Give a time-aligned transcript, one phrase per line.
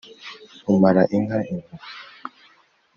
[0.73, 1.89] umara inka impuhwe,